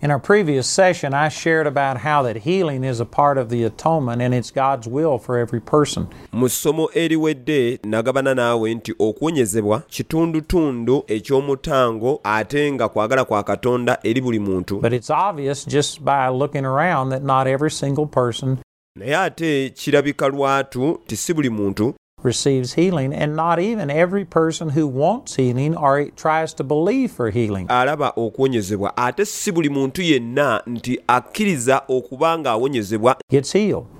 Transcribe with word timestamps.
In 0.00 0.12
our 0.12 0.20
previous 0.20 0.68
session, 0.68 1.12
I 1.12 1.28
shared 1.28 1.66
about 1.66 1.98
how 1.98 2.22
that 2.22 2.36
healing 2.36 2.84
is 2.84 3.00
a 3.00 3.04
part 3.04 3.36
of 3.36 3.48
the 3.48 3.64
atonement 3.64 4.22
and 4.22 4.32
it's 4.32 4.52
God's 4.52 4.86
will 4.86 5.18
for 5.18 5.36
every 5.38 5.60
person. 5.60 6.06
mu 6.32 6.48
ssomo 6.48 6.88
eriwedde 6.94 7.78
nagabana 7.84 8.34
naawe 8.34 8.74
nti 8.74 8.94
okuwonyezebwa 8.98 9.80
kitundutundu 9.88 11.04
eky'omutango 11.06 12.20
ate 12.24 12.72
nga 12.72 12.88
kwagala 12.88 13.24
kwa 13.24 13.42
katonda 13.42 13.98
eri 14.02 14.20
buli 14.20 14.38
muntu 14.38 14.80
But 14.80 14.92
it's 14.92 15.10
obvious 15.10 15.64
just 15.66 16.04
by 16.04 16.28
looking 16.28 16.64
around 16.64 17.10
that 17.10 17.22
not 17.22 17.46
every 17.46 17.70
single 17.70 18.06
person 18.06 18.56
naye 18.96 19.16
ate 19.16 19.70
kirabika 19.70 20.28
lwatu 20.28 21.00
ti 21.06 21.16
si 21.16 21.34
buli 21.34 21.50
muntu 21.50 21.94
receives 22.22 22.74
healing, 22.74 23.14
and 23.14 23.36
not 23.36 23.58
even 23.58 23.90
every 23.90 24.24
person 24.24 24.70
who 24.70 24.86
wants 24.86 25.36
healing 25.36 25.76
or 25.76 26.10
tries 26.16 26.54
to 26.54 26.64
believe 26.64 27.12
for 27.12 27.30
healing. 27.30 27.66
alaba 27.68 28.12
okuwonyezebwa 28.16 28.96
ate 28.96 29.24
si 29.24 29.52
buli 29.52 29.68
muntu 29.68 30.02
yenna 30.02 30.62
nti 30.66 31.00
akkiriza 31.06 31.82
okuba 31.88 32.38
ng'awonyezebwa 32.38 33.16
gets 33.30 33.52
healed. 33.52 33.97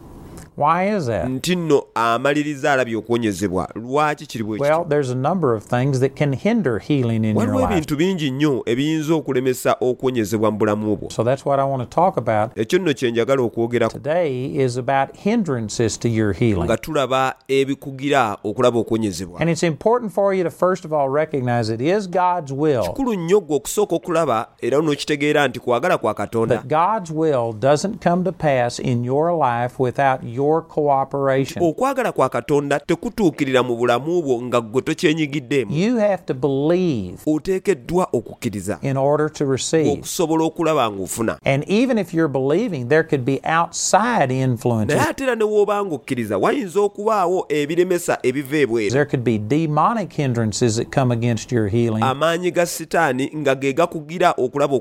Why 0.59 0.97
is 0.97 1.07
that? 1.07 1.25
nti 1.29 1.57
nno 1.57 1.83
amaliriza 1.95 2.73
alabye 2.73 2.97
okuwonyezebwa 2.97 3.69
lwaki 3.75 4.27
kiri 4.27 4.45
Well, 4.45 4.85
there's 4.89 5.11
a 5.11 5.15
number 5.15 5.55
of 5.57 5.65
things 5.65 6.01
that 6.01 6.17
can 6.17 6.33
hinder 6.33 6.79
healing 6.79 7.17
in 7.25 7.25
your 7.25 7.37
waliwo 7.37 7.61
life. 7.61 7.73
ebintu 7.73 7.97
bingi 7.97 8.31
nnyo 8.31 8.63
ebiyinza 8.67 9.15
okulemesa 9.15 9.77
okuwonyezebwa 9.81 10.51
mu 10.51 10.59
bulamu 10.59 10.97
bwo 10.97 11.11
So 11.11 11.25
that's 11.25 11.47
what 11.47 11.61
I 11.61 11.65
want 11.65 11.83
to 11.91 11.95
talk 12.01 12.17
about 12.17 12.51
ekyo 12.59 12.79
nno 12.79 12.95
kye 12.95 13.11
njagala 13.11 13.43
okwogerako 13.43 13.93
today 13.99 14.47
is 14.65 14.77
about 14.79 15.17
hindrances 15.17 15.99
to 15.99 16.09
your 16.09 16.33
healing. 16.35 16.65
nga 16.65 16.77
tulaba 16.77 17.35
ebikugira 17.49 18.37
okulaba 18.45 18.79
okuwonyezebwa 18.79 19.41
And 19.41 19.51
it's 19.51 19.63
important 19.63 20.13
for 20.13 20.35
you 20.35 20.45
to 20.45 20.51
first 20.51 20.85
of 20.85 20.93
all 20.93 21.09
recognize 21.09 21.75
it 21.75 21.81
is 21.81 22.11
God's 22.11 22.53
will. 22.53 22.83
kikulu 22.83 23.15
nnyo 23.15 23.41
gwe 23.41 23.57
okusooka 23.57 23.95
okulaba 23.97 24.49
era 24.61 24.79
n'okitegeera 24.79 25.49
nti 25.49 25.61
kwagala 25.61 25.99
kwa 25.99 26.15
katonda 26.15 26.57
But 26.57 26.67
God's 26.67 27.11
will 27.11 27.53
doesn't 27.61 28.03
come 28.09 28.25
to 28.25 28.33
pass 28.33 28.79
in 28.79 29.05
your 29.05 29.33
life 29.49 29.83
without 29.83 30.21
your 30.25 30.48
cooperation. 30.69 31.65
okwagala 31.65 32.13
kwa 32.13 32.29
katonda 32.29 32.81
tekutuukirira 32.81 33.63
mu 33.63 33.77
bulamu 33.77 34.23
bwo 34.23 34.43
nga 34.43 34.61
ggwe 34.61 35.67
You 35.71 35.97
have 35.97 36.23
to 36.27 36.35
believe 36.35 37.19
oteekeddwa 37.27 38.09
okukkiriza 38.13 38.79
in 38.83 38.97
order 38.97 39.33
to 39.33 39.45
receive. 39.53 39.91
okusobola 39.91 40.45
okulaba 40.45 40.91
ng'ofuna 40.91 41.39
And 41.45 41.65
even 41.69 41.99
if 41.99 42.15
you're 42.15 42.33
believing, 42.33 42.89
there 42.89 43.05
could 43.05 43.25
be 43.25 43.41
outside 43.45 44.33
influences. 44.35 44.97
naye 44.97 45.11
ate 45.11 45.25
era 45.25 45.35
ne 45.35 45.45
ng'okkiriza 45.45 46.39
wayinza 46.39 46.81
okubaawo 46.81 47.47
ebiremesa 47.49 48.19
ebiva 48.23 48.57
ebweru 48.57 48.91
There 48.91 49.07
could 49.07 49.25
be 49.25 49.39
demonic 49.39 50.13
hindrances 50.13 50.77
that 50.77 50.91
come 50.91 51.15
against 51.15 51.53
your 51.53 51.69
healing 51.69 52.03
amaanyi 52.03 52.51
ga 52.51 52.67
sitaani 52.67 53.31
nga 53.37 53.55
ge 53.55 53.73
gakugira 53.73 54.35
okulaba 54.37 54.79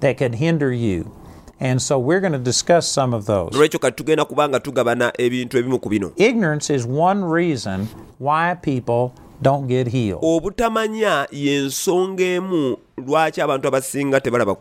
that 0.00 0.18
could 0.18 0.34
hinder 0.34 0.72
you. 0.72 1.23
And 1.60 1.80
so 1.80 1.98
we're 1.98 2.20
going 2.20 2.32
to 2.32 2.38
discuss 2.38 2.88
some 2.88 3.14
of 3.14 3.26
those. 3.26 3.50
olwekyo 3.54 3.78
kati 3.78 3.96
tugenda 3.96 4.24
kuba 4.24 4.60
tugabana 4.60 5.12
ebintu 5.18 5.58
ebimu 5.58 5.78
ku 5.78 5.88
bino 5.88 6.12
Ignorance 6.16 6.70
is 6.70 6.86
one 6.86 7.24
reason 7.24 7.88
why 8.18 8.54
people 8.54 9.12
don't 9.42 9.68
get 9.68 9.86
healed. 9.88 10.22
obutamanya 10.22 11.26
y'ensonga 11.30 12.24
emu 12.24 12.76
lwaki 12.96 13.40
abantu 13.40 13.68
abasinga 13.68 14.20
tebalaba 14.20 14.54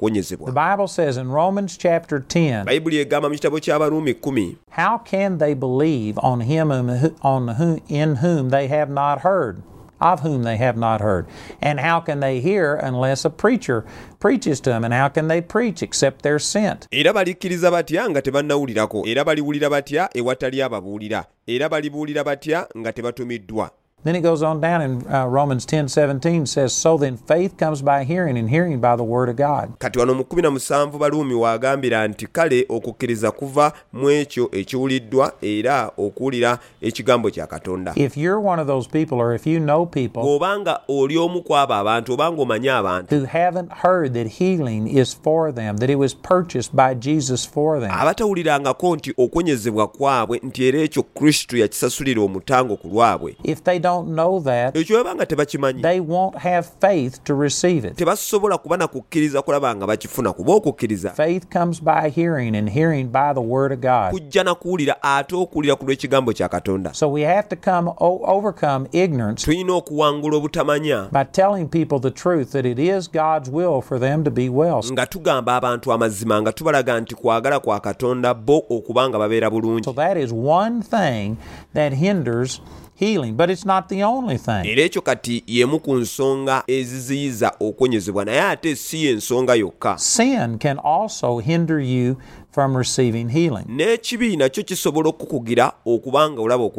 The 0.45 0.51
Bible 0.51 0.87
says 0.87 1.17
in 1.17 1.29
Romans 1.29 1.77
chapter 1.77 2.19
10, 2.19 2.65
bayibuli 2.65 2.97
egamba 2.99 3.29
mu 3.29 3.35
kitabo 3.35 3.59
ky'abaruumi 3.59 4.13
kumi 4.21 4.57
how 4.69 4.97
can 4.97 5.37
they 5.37 5.53
believe 5.53 6.17
on 6.19 6.41
him 6.41 6.71
on 6.71 7.47
whom, 7.47 7.79
in 7.87 8.15
whom 8.17 8.49
they 8.49 8.67
have 8.67 8.89
not 8.89 9.21
heard? 9.21 9.61
Of 10.03 10.19
whom 10.19 10.43
they 10.43 10.57
have 10.57 10.75
not 10.77 10.99
heard. 10.99 11.27
And 11.61 11.79
how 11.79 12.01
can 12.01 12.19
they 12.19 12.41
hear 12.41 12.75
unless 12.75 13.23
a 13.23 13.29
preacher 13.29 13.85
preaches 14.19 14.59
to 14.61 14.69
them? 14.69 14.83
And 14.83 14.93
how 14.93 15.07
can 15.07 15.29
they 15.29 15.39
preach 15.39 15.81
except 15.81 16.21
they're 16.23 16.39
sent? 16.39 16.87
era 16.91 17.13
batya 17.13 18.09
nga 18.09 18.21
tebannawulirako 18.21 19.07
era 19.07 19.23
baliwulira 19.23 19.69
batya 19.69 20.09
ewatali 20.13 20.61
ababuulira 20.61 21.25
era 21.47 21.69
balibuulira 21.69 22.23
batya 22.23 22.67
nga 22.77 22.91
tebatumiddwa 22.93 23.71
Then 24.03 24.15
it 24.15 24.21
goes 24.21 24.43
on 24.43 24.59
down 24.61 24.81
in 24.81 25.07
uh, 25.07 25.25
Romans 25.27 25.65
10 25.65 25.87
17 25.87 26.45
says, 26.45 26.73
So 26.73 26.97
then 26.97 27.17
faith 27.17 27.57
comes 27.57 27.81
by 27.81 28.03
hearing, 28.03 28.37
and 28.37 28.49
hearing 28.49 28.81
by 28.81 28.95
the 28.95 29.03
word 29.03 29.29
of 29.29 29.35
God. 29.35 29.79
kati 29.79 29.99
wano 29.99 30.13
mu 30.13 30.23
17 30.23 30.97
baluumi 30.97 31.33
waagambira 31.33 32.07
nti 32.07 32.27
kale 32.27 32.65
okukkiriza 32.69 33.31
kuva 33.31 33.73
mu 33.93 34.09
ekyo 34.09 34.49
ekiwuliddwa 34.51 35.33
era 35.41 35.91
okuwulira 35.97 36.59
ekigambo 36.81 37.29
kya 37.31 37.47
katonda 37.47 37.93
If 37.95 38.17
you're 38.17 38.39
one 38.39 38.61
of 38.61 38.67
those 38.67 38.87
people, 38.87 39.17
or 39.21 39.33
if 39.35 39.47
you 39.47 39.59
know 39.59 39.85
people 39.85 40.21
bw'obanga 40.23 40.79
oli 40.87 41.17
omu 41.17 41.41
ku 41.41 41.55
abo 41.55 41.73
abantu 41.73 42.13
obanga 42.13 42.41
omanyi 42.41 42.69
abantu 42.69 43.15
who 43.15 43.25
haven't 43.25 43.71
heard 43.71 44.13
that 44.13 44.27
healing 44.27 44.87
is 44.87 45.13
for 45.23 45.51
them, 45.51 45.77
that 45.77 45.89
it 45.89 45.99
was 45.99 46.13
purchased 46.13 46.75
by 46.75 46.93
Jesus 46.93 47.45
for 47.45 47.79
them, 47.79 47.91
abatawulirangako 47.91 48.95
nti 48.95 49.13
okwenyezebwa 49.17 49.87
kwabwe 49.87 50.39
nti 50.43 50.65
era 50.65 50.79
ekyo 50.79 51.03
kristo 51.03 51.57
yakisasulira 51.57 52.21
omutango 52.21 52.75
ku 52.75 52.87
lwabwe 52.87 53.35
if 53.43 53.63
they 53.63 53.79
don't 53.79 53.92
know 54.01 54.39
that, 54.39 54.75
ekyo 54.75 54.95
bwebanga 55.03 55.25
tebakimanyi 55.25 55.81
they 55.81 55.99
won't 55.99 56.35
have 56.37 56.67
faith 56.81 57.23
to 57.23 57.35
receive 57.35 57.87
it. 57.87 57.95
tebasobola 57.95 58.57
kuba 58.57 58.77
na 58.77 58.87
kukkiriza 58.87 59.41
kulaba 59.41 59.75
nga 59.75 59.87
bakifuna 59.87 60.33
kuba 60.33 60.53
okukkiriza 60.53 61.09
Faith 61.09 61.45
comes 61.53 61.79
by 61.83 62.09
hearing, 62.09 62.55
and 62.55 62.69
hearing 62.69 63.07
by 63.11 63.33
the 63.33 63.41
word 63.41 63.71
of 63.71 63.79
God. 63.79 64.11
kujja 64.13 64.43
na 64.43 64.55
kuwulira 64.55 65.03
ate 65.03 65.35
okuwulira 65.35 65.75
ku 65.75 65.85
lw'ekigambo 65.85 66.33
kya 66.33 66.49
katonda 66.49 66.93
So 66.93 67.07
we 67.09 67.21
have 67.21 67.47
to 67.49 67.55
come 67.55 67.91
o- 67.99 68.21
overcome 68.23 68.87
ignorance 68.91 69.45
tulina 69.45 69.73
okuwangula 69.73 70.37
obutamanya 70.37 71.07
by 71.11 71.23
telling 71.23 71.65
people 71.67 71.99
the 71.99 72.11
truth 72.11 72.51
that 72.51 72.65
it 72.65 72.79
is 72.79 73.11
God's 73.11 73.49
will 73.49 73.81
for 73.81 73.99
them 73.99 74.23
to 74.23 74.31
be 74.31 74.49
well. 74.49 74.81
nga 74.91 75.05
tugamba 75.05 75.55
abantu 75.55 75.93
amazima 75.93 76.41
nga 76.41 76.51
tubalaga 76.51 76.99
nti 76.99 77.15
kwagala 77.15 77.59
kwa 77.59 77.79
katonda 77.79 78.33
bo 78.33 78.63
okuba 78.69 79.09
nga 79.09 79.19
babeera 79.19 79.49
bulungi 79.49 79.83
So 79.83 79.91
that 79.93 80.17
is 80.17 80.31
one 80.33 80.81
thing 80.81 81.37
that 81.73 81.93
hinders 81.93 82.61
healing, 82.95 83.33
but 83.35 83.49
it's 83.49 83.65
not 83.65 83.89
the 83.89 84.03
only 84.03 84.37
thing. 84.37 84.65
era 84.65 84.81
ekyo 84.81 85.01
kati 85.01 85.43
y'emu 85.47 85.79
ku 85.79 85.95
nsonga 85.95 86.63
eziziyiza 86.67 87.51
okwenyezebwa 87.59 88.25
naye 88.25 88.41
ate 88.41 88.75
si 88.75 89.05
y'ensonga 89.05 89.55
yokka 89.55 89.97
Sin 89.97 90.57
can 90.59 90.79
also 90.83 91.37
hinder 91.39 91.79
you 91.79 92.17
from 92.51 92.77
receiving 92.77 93.29
healing. 93.29 93.65
n'ekibi 93.67 94.37
nakyo 94.37 94.63
kisobola 94.63 95.09
okukugira 95.09 95.71
okuba 95.85 96.29
nga 96.29 96.41
olaba 96.41 96.69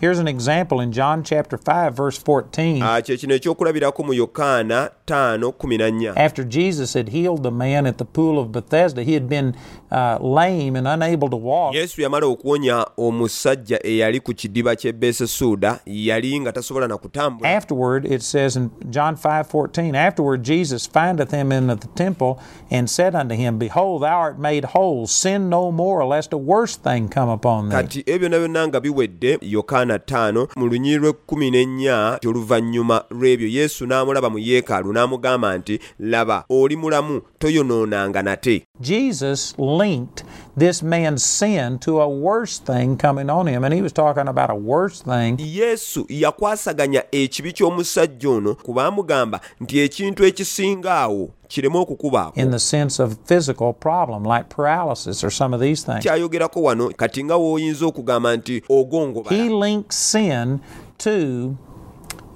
Here's 0.00 0.18
an 0.18 0.28
example 0.28 0.80
in 0.80 0.92
John 0.92 1.22
chapter 1.22 1.58
5 1.58 1.96
verse 1.96 2.18
14. 2.18 2.82
Ah, 2.82 3.00
kye 3.02 3.16
kino 3.16 3.34
ekyokulabirako 3.34 4.04
mu 4.04 4.12
yokaana 4.14 4.90
5:14 5.06 6.12
After 6.16 6.44
Jesus 6.44 6.94
had 6.94 7.08
healed 7.08 7.42
the 7.42 7.50
man 7.50 7.86
at 7.86 7.98
the 7.98 8.04
pool 8.04 8.38
of 8.38 8.52
Bethesda, 8.52 9.02
he 9.02 9.14
had 9.14 9.28
been 9.28 9.54
uh, 9.94 10.18
lame 10.20 10.76
and 10.76 10.88
unable 10.88 11.28
to 11.30 11.36
walk. 11.36 11.74
yesu 11.74 12.02
yamala 12.02 12.26
okuwonya 12.26 12.86
omusajja 12.96 13.86
eyali 13.86 14.20
ku 14.20 14.34
kidiba 14.34 14.76
ky'e 14.76 14.92
besesuuda 14.92 15.78
yali 15.86 16.40
nga 16.40 16.52
tasobola 16.52 16.88
na 16.88 16.96
kutambula 16.98 17.50
Afterward, 17.56 18.04
it 18.06 18.22
says 18.22 18.56
in 18.56 18.70
John 18.90 19.14
5:14, 19.16 19.94
afterward 19.96 20.42
Jesus 20.42 20.86
findeth 20.86 21.30
him 21.30 21.52
in 21.52 21.66
the 21.66 21.76
temple 21.94 22.38
and 22.70 22.90
said 22.90 23.14
unto 23.14 23.34
him, 23.34 23.58
Behold, 23.58 24.02
thou 24.02 24.18
art 24.18 24.38
made 24.38 24.64
whole, 24.74 25.06
sin 25.06 25.48
no 25.48 25.70
more, 25.72 26.04
lest 26.04 26.32
a 26.32 26.36
worse 26.38 26.76
thing 26.76 27.08
come 27.08 27.30
upon 27.30 27.68
thee. 27.68 27.76
kati 27.76 28.02
ebyo 28.06 28.28
byonna 28.28 28.38
byonna 28.38 28.68
nga 28.68 28.80
biwedde 28.80 29.38
yokaana 29.42 29.96
5 29.96 30.46
mu 30.56 30.66
lunyiri 30.66 30.98
lw'ekkumi 30.98 31.50
n'ennya 31.50 32.18
oluvannyuma 32.26 33.04
lw'ebyo 33.10 33.48
yesu 33.48 33.86
n'amulaba 33.86 34.30
mu 34.30 34.38
yeekaalu 34.38 34.92
n'amugamba 34.92 35.58
nti 35.58 35.78
laba 35.98 36.44
oli 36.50 36.76
mulamu 36.76 37.20
toyonoonanga 37.38 38.22
nate 38.22 38.66
Jesus 38.80 39.54
linked 39.84 40.24
this 40.58 40.82
man's 40.82 41.24
sin 41.24 41.78
to 41.78 42.00
a 42.00 42.08
worse 42.08 42.58
thing 42.62 42.96
coming 42.96 43.30
on 43.30 43.46
him, 43.48 43.64
and 43.64 43.74
he 43.74 43.82
was 43.82 43.92
talking 43.92 44.28
about 44.28 44.50
a 44.50 44.54
worse 44.54 45.02
thing. 45.04 45.36
yesu 45.38 46.06
yakwasaganya 46.08 47.02
ekibi 47.12 47.52
ky'omusajja 47.52 48.30
ono 48.30 48.54
kuba 48.54 48.86
amugamba 48.86 49.40
nti 49.60 49.78
ekintu 49.78 50.24
ekisinga 50.24 50.94
awo 50.94 51.30
kireme 51.48 51.78
okukubaako 51.78 52.40
In 52.40 52.50
the 52.50 52.58
sense 52.58 53.02
of 53.02 53.16
physical 53.26 53.72
problem 53.72 54.24
like 54.24 54.48
paralysis 54.48 55.24
or 55.24 55.30
some 55.30 55.54
of 55.56 55.60
these 55.60 55.82
things. 55.86 56.04
kyayogerako 56.04 56.62
wano 56.62 56.88
kati 56.96 57.24
nga 57.24 57.34
w'oyinza 57.36 57.86
okugamba 57.86 58.36
nti 58.36 58.62
ogongobala 58.68 59.36
He 59.36 59.48
links 59.48 59.96
sin 60.12 60.58
to 60.98 61.10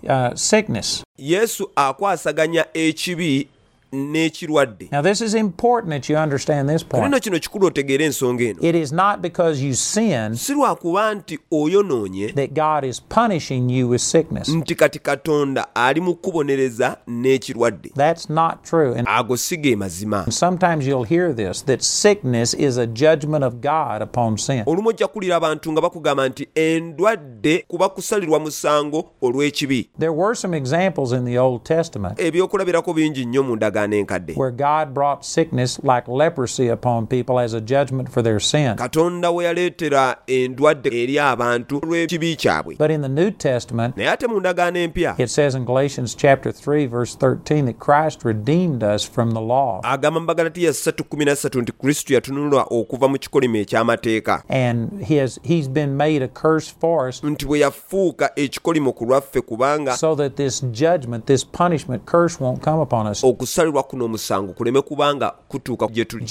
uh, 0.08 0.34
sickness. 0.34 1.04
yesu 1.18 1.70
akwasaganya 1.76 2.66
ekibi 2.74 3.48
n'ekirwadde 3.92 4.88
Now, 4.92 5.02
this 5.02 5.20
is 5.20 5.34
important 5.34 5.90
that 5.92 6.08
you 6.08 6.16
understand 6.18 6.68
this 6.68 6.82
point. 6.84 7.22
kino 7.22 7.38
kikulu 7.38 7.66
otegeera 7.66 8.04
ensonga 8.04 8.44
eno 8.44 8.58
It 8.62 8.74
is 8.74 8.92
not 8.92 9.20
because 9.22 9.62
you 9.64 9.74
sin 9.74 10.34
si 10.34 10.52
lwakuba 10.54 11.14
nti 11.14 11.38
oyonoonye 11.52 12.32
that 12.34 12.50
God 12.54 12.84
is 12.84 13.00
punishing 13.08 13.70
you 13.70 13.88
with 13.88 14.00
sickness. 14.00 14.48
nti 14.48 14.74
kati 14.74 14.98
katonda 14.98 15.74
ali 15.74 16.00
mu 16.00 16.14
kubonereza 16.14 16.96
n'ekirwadde 17.08 17.90
That's 17.96 18.28
not 18.30 18.64
true. 18.64 18.94
And 18.94 19.08
ago 19.08 19.36
si 19.36 19.56
ge 19.56 19.76
mazima 19.76 20.30
sometimes 20.32 20.86
you'll 20.86 21.06
hear 21.08 21.32
this 21.34 21.62
that 21.64 21.82
sickness 21.82 22.54
is 22.54 22.76
a 22.76 22.86
judgment 22.86 23.44
of 23.44 23.54
God 23.60 24.02
upon 24.02 24.36
sin. 24.38 24.62
olumu 24.66 24.88
ojja 24.88 25.06
kuwulira 25.08 25.36
abantu 25.36 25.72
nga 25.72 25.80
bakugamba 25.80 26.28
nti 26.28 26.48
endwadde 26.54 27.64
kuba 27.68 27.88
kusalirwa 27.88 28.40
musango 28.40 29.10
olw'ekibi 29.22 29.88
There 29.98 30.12
were 30.12 30.34
some 30.34 30.56
examples 30.56 31.12
in 31.12 31.24
the 31.24 31.38
Old 31.38 31.62
Testament 31.64 32.20
ebyokulabirako 32.20 32.94
bingi 32.94 33.24
nnyo 33.26 33.42
mu 33.42 33.56
ndagaano 33.56 33.77
endagaano 33.78 33.96
enkadde 33.96 34.34
where 34.36 34.50
God 34.50 34.94
brought 34.94 35.24
sickness 35.24 35.78
like 35.82 36.08
leprosy 36.08 36.68
upon 36.68 37.06
people 37.06 37.38
as 37.38 37.54
a 37.54 37.60
judgment 37.60 38.08
for 38.10 38.22
their 38.22 38.40
sin. 38.40 38.76
katonda 38.76 39.30
we 39.34 39.44
yaleetera 39.44 40.16
endwadde 40.26 40.88
eri 41.02 41.18
abantu 41.18 41.78
olw'ekibi 41.78 42.36
kyabwe 42.36 42.76
But 42.78 42.90
in 42.90 43.02
the 43.02 43.08
New 43.08 43.30
Testament, 43.30 43.96
naye 43.96 44.08
ate 44.10 44.26
mu 44.26 44.40
ndagaano 44.40 44.78
empya 44.78 45.14
it 45.18 45.30
says 45.30 45.54
in 45.54 45.64
Galatians 45.64 46.14
chapter 46.14 46.52
3 46.52 46.86
verse 46.86 47.14
13 47.16 47.64
that 47.66 47.78
Christ 47.78 48.24
redeemed 48.24 48.82
us 48.82 49.04
from 49.04 49.30
the 49.32 49.40
law. 49.40 49.80
agamba 49.84 50.20
mu 50.20 50.26
bagalatiya 50.26 50.70
3:13 50.70 51.62
nti 51.62 51.72
kristo 51.72 52.14
yatunulwa 52.14 52.66
okuva 52.70 53.08
mu 53.08 53.18
kikolimo 53.18 53.56
eky'amateeka 53.56 54.42
And 54.48 55.02
he 55.04 55.16
has, 55.16 55.38
he's 55.42 55.68
been 55.68 55.96
made 55.96 56.22
a 56.22 56.28
curse 56.28 56.68
for 56.80 57.08
us 57.08 57.22
nti 57.24 57.46
bwe 57.46 57.58
yafuuka 57.58 58.30
ekikolimo 58.36 58.92
ku 58.92 59.04
lwaffe 59.04 59.40
kubanga 59.40 59.96
so 59.96 60.14
that 60.16 60.36
this 60.36 60.60
judgment, 60.72 61.26
this 61.26 61.44
punishment, 61.44 62.04
curse 62.06 62.40
won't 62.40 62.62
come 62.62 62.80
upon 62.80 63.06
us. 63.06 63.24
olwalirwa 63.68 63.82
kuno 63.82 64.04
omusango 64.04 64.52
kuleme 64.52 64.82
kubanga 64.82 65.32
kutuuka 65.48 65.86
gye 65.86 66.04
tuli. 66.04 66.24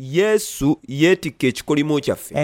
Yesu 0.00 0.78
yeetikka 0.88 1.46
ekikolimo 1.46 2.00
kyaffe. 2.00 2.34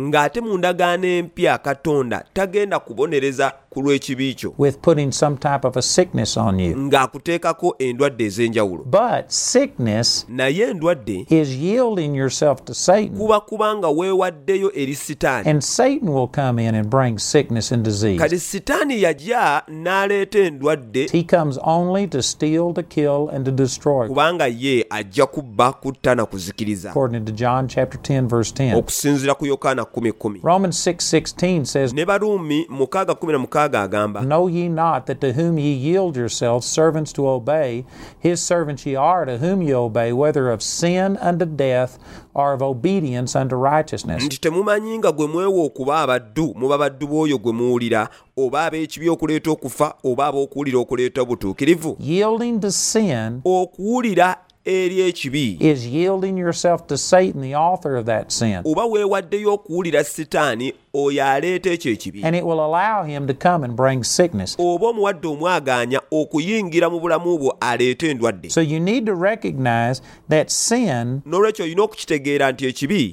Ng'ate 0.00 0.40
mu 0.40 0.58
ndagaano 0.58 1.06
empya 1.06 1.58
katonda 1.58 2.24
tagenda 2.32 2.78
kubonereza 2.78 3.52
ku 3.74 3.82
lw'ekibi 3.82 4.34
kyo 4.34 4.54
with 4.58 4.78
putting 4.82 5.12
some 5.12 5.36
type 5.36 5.64
of 5.68 5.76
a 5.76 5.82
sickness 5.82 6.36
on 6.36 6.60
you. 6.60 6.76
ng'akuteekako 6.76 7.74
endwadde 7.78 8.24
ez'enjawulo 8.26 8.84
But 8.84 9.30
sickness 9.30 10.26
naye 10.28 10.70
endwadde 10.70 11.26
is 11.30 11.48
yielding 11.56 12.14
yourself 12.16 12.64
to 12.64 12.74
Satan. 12.74 13.16
kuba 13.18 13.40
kubanga 13.40 13.88
weewaddeyo 13.88 14.72
eri 14.74 14.94
sitaani 14.94 15.48
And 15.50 15.62
Satan 15.64 16.08
will 16.08 16.28
come 16.28 16.58
in 16.68 16.74
and 16.74 16.88
bring 16.90 17.18
sickness 17.18 17.72
and 17.72 17.84
disease. 17.84 18.18
kati 18.18 18.38
sitaani 18.38 19.02
yajja 19.02 19.62
n'aleeta 19.68 20.38
endwadde 20.38 21.08
He 21.12 21.22
comes 21.22 21.58
only 21.62 22.06
to 22.08 22.22
steal, 22.22 22.72
to 22.74 22.82
kill, 22.82 23.28
and 23.32 23.44
to 23.44 23.50
destroy. 23.50 24.08
kubanga 24.08 24.46
ye 24.46 24.86
ajja 24.90 25.26
kubba 25.26 25.72
kutta 25.72 26.14
na 26.14 26.26
kuzikiriza 26.26 26.90
According 26.90 27.24
to 27.24 27.32
John 27.32 27.68
chapter 27.68 28.00
10, 28.00 28.28
verse 28.28 28.52
10. 28.54 28.74
okusinziira 28.76 29.34
ku 29.34 29.46
yokaana 29.46 29.82
10:10 29.82 30.40
Romans 30.42 30.86
6:16 30.86 31.64
says, 31.64 31.92
ne 31.94 32.04
baruumi 32.04 32.66
6:16 32.70 33.61
Know 33.68 34.46
ye 34.48 34.68
not 34.68 35.06
that 35.06 35.20
to 35.20 35.32
whom 35.32 35.58
ye 35.58 35.72
yield 35.72 36.16
yourselves 36.16 36.66
servants 36.66 37.12
to 37.12 37.28
obey, 37.28 37.84
his 38.18 38.40
servants 38.42 38.86
ye 38.86 38.94
are 38.94 39.24
to 39.24 39.38
whom 39.38 39.62
ye 39.62 39.74
obey, 39.74 40.12
whether 40.12 40.50
of 40.50 40.62
sin 40.62 41.16
unto 41.18 41.44
death 41.44 41.98
or 42.34 42.52
of 42.52 42.62
obedience 42.62 43.36
unto 43.36 43.56
righteousness. 43.56 44.24
nti 44.24 44.38
temumanyi 44.38 44.98
nga 44.98 45.12
gwe 45.12 45.26
mwewa 45.26 45.64
okuba 45.64 46.00
abaddu 46.00 46.54
muba 46.56 46.78
baddu 46.78 47.06
b'oyo 47.06 47.38
gwe 47.38 47.52
muwulira 47.52 48.08
oba 48.36 48.64
ab'ekibi 48.64 49.08
okuleeta 49.08 49.50
okufa 49.50 49.94
oba 50.04 50.26
ab'okuwulira 50.26 50.78
okuleeta 50.78 51.22
obutuukirivu 51.22 51.96
Yielding 52.00 52.60
to 52.60 52.70
sin 52.70 53.40
okuwulira 53.44 54.36
ekibi 54.64 55.56
is 55.60 55.86
yielding 55.86 56.36
yourself 56.38 56.86
to 56.86 56.96
Satan, 56.96 57.40
the 57.40 57.54
author 57.54 57.96
of 57.96 58.06
that 58.06 58.32
sin. 58.32 58.62
oba 58.64 58.84
weewaddeyo 58.84 59.54
okuwulira 59.54 60.04
sitaani 60.04 60.74
oyo 60.94 61.24
aleeta 61.26 61.70
ekyo 61.70 61.92
ekibi 61.92 62.24
And 62.24 62.36
it 62.36 62.44
will 62.44 62.60
allow 62.60 63.04
him 63.04 63.26
to 63.26 63.34
come 63.34 63.64
and 63.64 63.76
bring 63.76 64.04
sickness. 64.04 64.56
oba 64.58 64.86
omuwadde 64.86 65.28
omwagaanya 65.28 66.00
okuyingira 66.10 66.90
mu 66.90 67.00
bulamu 67.00 67.38
bwo 67.38 67.56
aleete 67.60 68.10
endwadde 68.10 68.50
So 68.50 68.60
you 68.60 68.80
need 68.80 69.06
to 69.06 69.14
recognize 69.14 70.02
that 70.28 70.50
sin 70.50 71.20
n'olwekyo 71.26 71.64
olina 71.64 71.82
okukitegeera 71.82 72.52
nti 72.52 72.66
ekibi 72.66 73.12